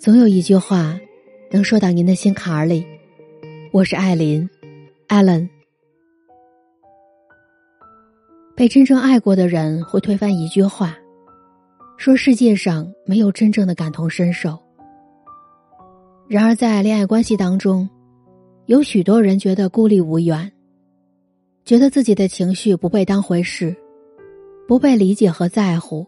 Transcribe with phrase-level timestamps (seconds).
[0.00, 0.98] 总有一句话，
[1.50, 2.86] 能说到您的心坎儿里。
[3.70, 4.48] 我是艾琳
[5.08, 5.46] ，Allen。
[8.56, 10.96] 被真正爱过的人会推翻一句话，
[11.98, 14.58] 说世界上没有真正的感同身受。
[16.30, 17.86] 然而，在恋爱关系当中，
[18.64, 20.50] 有许多人觉得孤立无援，
[21.66, 23.76] 觉得自己的情绪不被当回事，
[24.66, 26.06] 不被理解和在乎。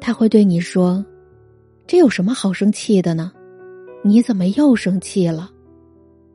[0.00, 1.04] 他会对你说。
[1.86, 3.32] 这有什么好生气的呢？
[4.02, 5.50] 你怎么又生气了？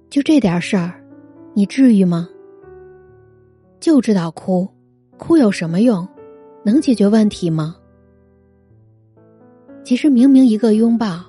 [0.09, 1.03] 就这点事儿，
[1.53, 2.29] 你至于吗？
[3.79, 4.69] 就知道哭，
[5.17, 6.07] 哭有什么用？
[6.63, 7.75] 能解决问题吗？
[9.83, 11.19] 其实明明一个拥抱，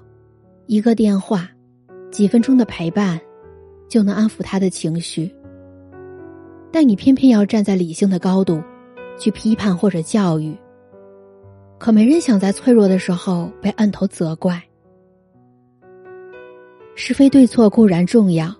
[0.66, 1.48] 一个电话，
[2.10, 3.20] 几分钟的陪伴，
[3.88, 5.34] 就能安抚他的情绪。
[6.70, 8.62] 但你偏偏要站在理性的高度，
[9.18, 10.56] 去批判或者教育。
[11.82, 14.62] 可没人想在脆弱的时候被按头责怪。
[16.94, 18.54] 是非对错固然重要，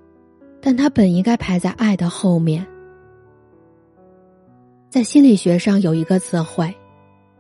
[0.61, 2.67] 但它本应该排在爱的后面。
[4.91, 6.75] 在心理学上有一个词汇，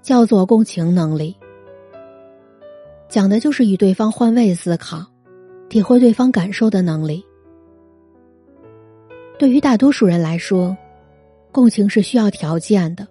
[0.03, 1.37] 叫做共情能力，
[3.09, 5.05] 讲的就是与对方换位思考，
[5.69, 7.27] 体会对方感受的能力。
[9.37, 10.77] 对于大多数人来说，
[11.51, 13.05] 共情是需要条件的。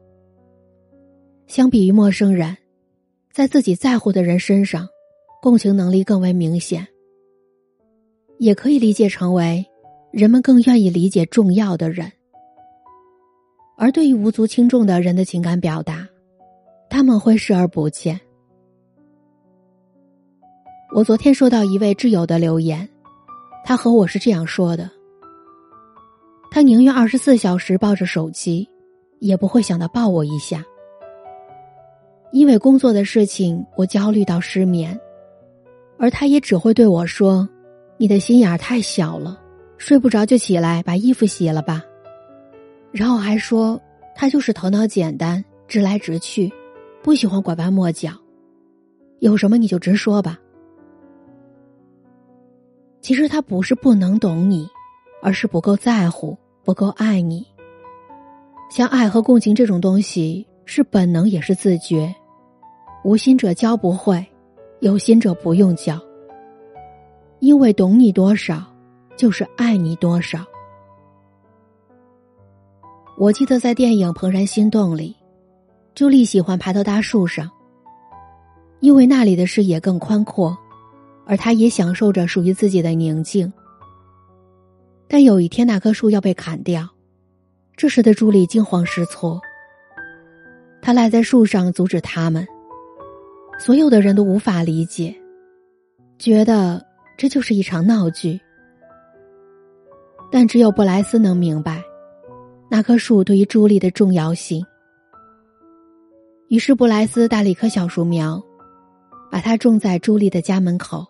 [1.48, 2.56] 相比于陌生人。
[3.34, 4.88] 在自己在乎的人身上，
[5.42, 6.86] 共情能力更为明显。
[8.38, 9.66] 也可以理解成为，
[10.12, 12.12] 人们更愿意理解重要的人。
[13.78, 16.08] 而对于无足轻重的人的情感表达，
[16.90, 18.20] 他们会视而不见。
[20.94, 22.88] 我昨天收到一位挚友的留言，
[23.64, 24.90] 他和我是这样说的：
[26.52, 28.68] 他宁愿二十四小时抱着手机，
[29.20, 30.66] 也不会想到抱我一下。
[32.32, 35.00] 因为工作的事情，我焦虑到失眠，
[35.98, 37.48] 而他也只会对我说
[37.98, 39.40] ：“你的心眼儿太小了，
[39.78, 41.84] 睡不着就起来把衣服洗了吧。”
[42.92, 43.80] 然后还说
[44.16, 46.52] 他就是头脑简单、直来直去，
[47.04, 48.12] 不喜欢拐弯抹角，
[49.20, 50.40] 有什么你就直说吧。
[53.02, 54.68] 其实他不是不能懂你，
[55.22, 57.46] 而是不够在乎、不够爱你。
[58.70, 62.14] 像爱和共情这种东西，是本能也是自觉。
[63.04, 64.26] 无心者教不会，
[64.80, 66.00] 有心者不用教。
[67.40, 68.64] 因为懂你多少，
[69.18, 70.46] 就是爱你多少。
[73.18, 75.16] 我记得在电影《怦然心动》里，
[75.96, 77.50] 朱莉喜欢爬到大树上，
[78.80, 80.56] 因为那里的视野更宽阔，
[81.26, 83.52] 而她也享受着属于自己的宁静。
[85.08, 86.88] 但有一天，那棵树要被砍掉，
[87.76, 89.42] 这时的朱莉惊慌失措，
[90.84, 92.48] 她赖在树上阻止他们。
[93.64, 95.16] 所有的人都无法理解，
[96.18, 96.84] 觉得
[97.16, 98.42] 这就是一场闹剧。
[100.32, 101.80] 但只有布莱斯能明白，
[102.72, 104.66] 那棵树对于朱莉的重要性。
[106.48, 108.44] 于是布莱斯带了一棵小树苗，
[109.30, 111.06] 把它种在朱莉的家门口。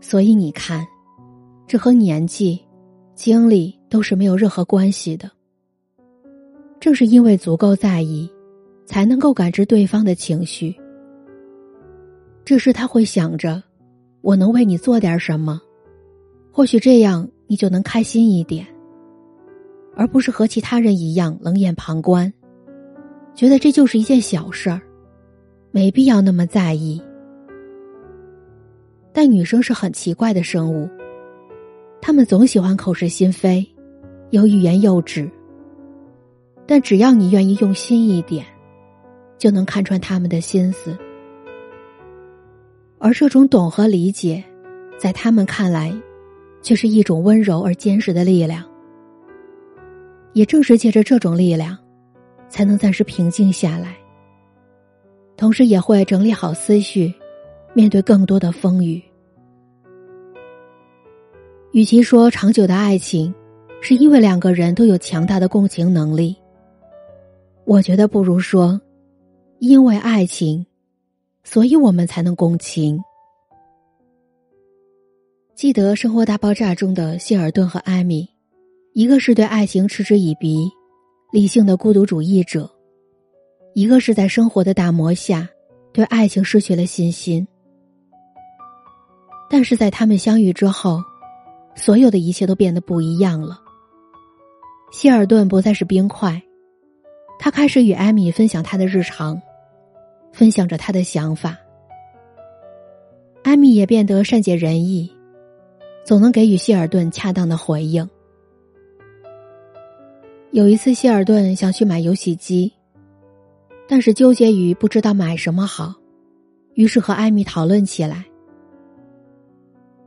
[0.00, 0.84] 所以你看，
[1.68, 2.60] 这和年纪、
[3.14, 5.30] 经历都是没有任何关系的。
[6.80, 8.28] 正是因为足够在意。
[8.90, 10.74] 才能够感知对方的情绪。
[12.44, 13.62] 这时他会想着，
[14.20, 15.60] 我能为你做点什么，
[16.50, 18.66] 或许这样你就能开心一点，
[19.94, 22.32] 而不是和其他人一样冷眼旁观，
[23.32, 24.82] 觉得这就是一件小事儿，
[25.70, 27.00] 没必要那么在意。
[29.12, 30.88] 但女生是很奇怪的生物，
[32.00, 33.64] 她们总喜欢口是心非，
[34.30, 35.30] 有欲言又止。
[36.66, 38.44] 但只要你愿意用心一点。
[39.40, 40.94] 就能看穿他们的心思，
[42.98, 44.44] 而这种懂和理解，
[44.98, 45.90] 在他们看来，
[46.60, 48.62] 却是一种温柔而坚实的力量。
[50.34, 51.74] 也正是借着这种力量，
[52.50, 53.96] 才能暂时平静下来，
[55.38, 57.10] 同时也会整理好思绪，
[57.72, 59.02] 面对更多的风雨。
[61.72, 63.34] 与其说长久的爱情，
[63.80, 66.36] 是因为两个人都有强大的共情能力，
[67.64, 68.78] 我觉得不如说。
[69.60, 70.64] 因为爱情，
[71.44, 72.98] 所以我们才能共情。
[75.54, 78.26] 记得《生活大爆炸》中的谢尔顿和艾米，
[78.94, 80.66] 一个是对爱情嗤之以鼻、
[81.30, 82.70] 理性的孤独主义者，
[83.74, 85.46] 一个是在生活的打磨下
[85.92, 87.46] 对爱情失去了信心。
[89.50, 91.02] 但是在他们相遇之后，
[91.74, 93.60] 所有的一切都变得不一样了。
[94.90, 96.40] 希尔顿不再是冰块，
[97.38, 99.38] 他开始与艾米分享他的日常。
[100.32, 101.58] 分享着他的想法，
[103.42, 105.10] 艾米也变得善解人意，
[106.04, 108.08] 总能给予希尔顿恰当的回应。
[110.52, 112.72] 有一次，希尔顿想去买游戏机，
[113.88, 115.94] 但是纠结于不知道买什么好，
[116.74, 118.24] 于是和艾米讨论起来。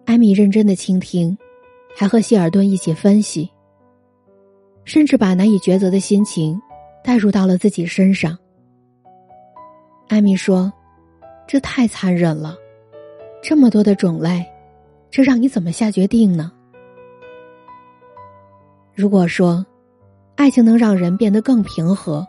[0.06, 1.38] 艾米认真的倾听，
[1.96, 3.50] 还和希尔顿一起分析，
[4.84, 6.62] 甚至把难以抉择的心情
[7.04, 8.38] 带入到了自己身上。
[10.08, 10.72] 艾米说
[11.48, 12.56] ：“这太残忍了，
[13.42, 14.46] 这么多的种类，
[15.10, 16.52] 这让你怎么下决定呢？”
[18.94, 19.66] 如果说，
[20.36, 22.26] 爱情能让人变得更平和，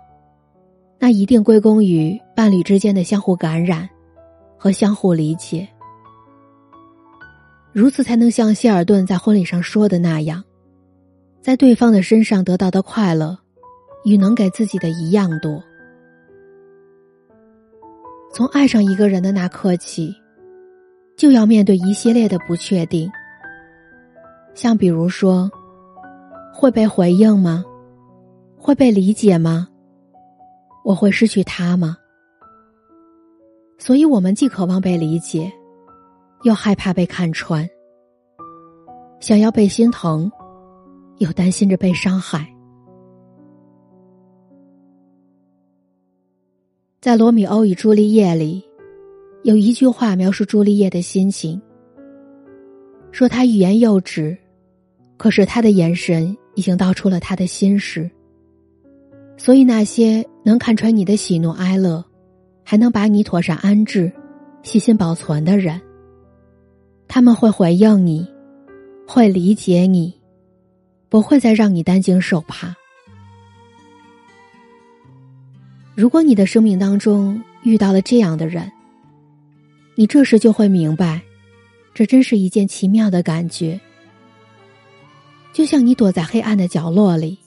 [0.98, 3.88] 那一定归功于伴侣之间的相互感染
[4.56, 5.68] 和相互理解。
[7.72, 10.42] 如此才能像希尔顿在婚礼上说的那样，
[11.42, 13.36] 在对方的身上得到的快乐，
[14.04, 15.62] 与能给自己的一样多。
[18.34, 20.12] 从爱上一个人的那刻起，
[21.16, 23.08] 就要面对一系列的不确定，
[24.54, 25.48] 像比如说，
[26.52, 27.64] 会被回应吗？
[28.58, 29.68] 会被理解吗？
[30.84, 31.96] 我会失去他吗？
[33.78, 35.52] 所以，我们既渴望被理解，
[36.42, 37.64] 又害怕被看穿；
[39.20, 40.28] 想要被心疼，
[41.18, 42.52] 又担心着被伤害。
[47.04, 48.64] 在《罗密欧与朱丽叶》里，
[49.42, 51.60] 有一句话描述朱丽叶的心情，
[53.12, 54.34] 说她欲言又止，
[55.18, 58.10] 可是她的眼神已经道出了她的心事。
[59.36, 62.02] 所以，那些能看穿你的喜怒哀乐，
[62.64, 64.10] 还能把你妥善安置、
[64.62, 65.78] 细心保存的人，
[67.06, 68.26] 他们会回应你，
[69.06, 70.18] 会理解你，
[71.10, 72.74] 不会再让你担惊受怕。
[75.94, 78.70] 如果你的生命当中遇到了这样的人，
[79.94, 81.22] 你这时就会明白，
[81.94, 83.80] 这真是一件奇妙的感觉，
[85.52, 87.38] 就像你躲在黑暗的角落里。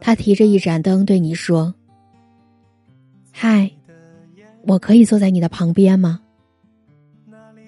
[0.00, 1.74] 他提着一盏灯对你说
[3.32, 3.70] ：“嗨，
[4.66, 6.20] 我可以坐在你的旁边吗？”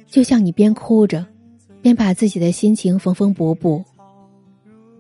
[0.06, 1.26] 就像你边哭着，
[1.81, 3.82] 边把自己的心情缝缝补补。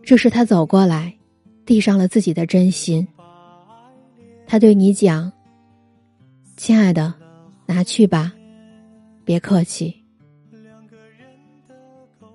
[0.02, 1.14] 这时他走过来，
[1.64, 3.06] 递上了自己的真心。
[4.46, 5.30] 他对你讲
[6.56, 7.12] ：“亲爱的，
[7.66, 8.32] 拿去吧，
[9.24, 9.94] 别客气。”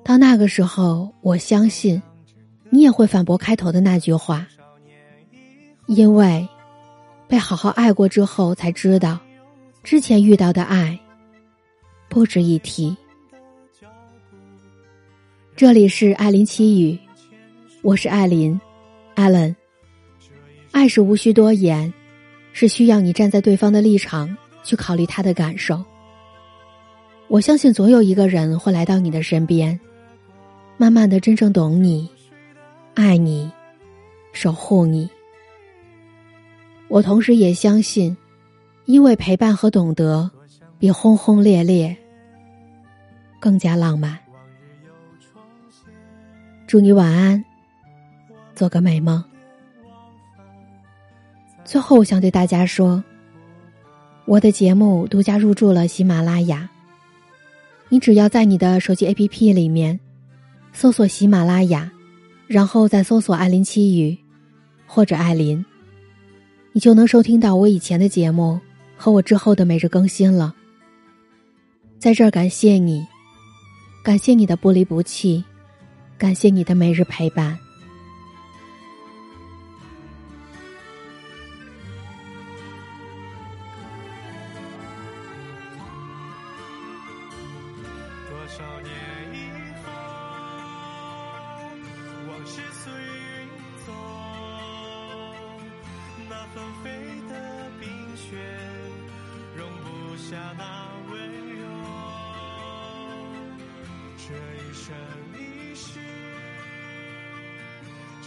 [0.03, 2.01] 到那个时候，我相信，
[2.69, 4.45] 你也会反驳开头的那句话。
[5.87, 6.47] 因为
[7.27, 9.17] 被好好爱过之后，才知道
[9.83, 10.99] 之前遇到的爱
[12.09, 12.95] 不值一提。
[15.55, 16.99] 这里是艾琳七语，
[17.81, 18.59] 我是艾琳，
[19.15, 19.55] 艾伦。
[20.71, 21.93] 爱是无需多言，
[22.53, 25.83] 是需要你站在对方的立场去考虑他的感受。
[27.27, 29.79] 我相信总有一个人会来到你的身边，
[30.77, 32.09] 慢慢的真正懂你，
[32.93, 33.49] 爱你，
[34.33, 35.09] 守护你。
[36.89, 38.17] 我同时也相信，
[38.83, 40.29] 因为陪伴和懂得，
[40.77, 41.95] 比轰轰烈烈
[43.39, 44.19] 更加浪漫。
[46.67, 47.43] 祝你晚安，
[48.53, 49.23] 做个美梦。
[51.63, 53.03] 最后，我想对大家说，
[54.25, 56.69] 我的节目独家入驻了喜马拉雅。
[57.89, 59.99] 你只要在你的手机 APP 里面
[60.73, 61.91] 搜索喜马拉雅，
[62.47, 64.17] 然后再搜索“艾琳七语”
[64.87, 65.63] 或者“艾琳”。
[66.73, 68.59] 你就能收听到我以前的节目
[68.95, 70.55] 和我之后的每日更新了。
[71.99, 73.05] 在这儿感谢你，
[74.03, 75.43] 感谢你的不离不弃，
[76.17, 77.57] 感谢你的每日陪伴。
[88.41, 88.91] 多少年
[89.35, 89.37] 以
[89.85, 89.91] 后
[92.27, 93.47] 往事随云
[93.85, 93.93] 走
[96.27, 96.89] 那纷飞
[97.29, 98.35] 的冰雪
[99.55, 101.13] 容不下那温
[101.55, 101.61] 柔。
[104.17, 104.95] 这一生
[105.37, 105.99] 一世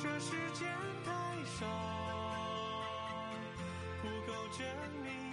[0.01, 0.69] 这时间
[1.05, 1.11] 太
[1.59, 1.67] 少
[4.01, 4.65] 不够证
[5.03, 5.24] 明